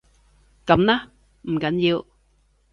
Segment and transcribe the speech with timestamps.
[0.65, 1.09] 噉啦，
[1.43, 2.03] 唔緊要